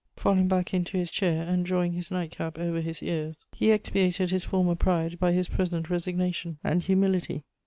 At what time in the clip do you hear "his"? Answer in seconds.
0.97-1.11, 1.93-2.09, 2.81-3.03, 4.31-4.43, 5.31-5.47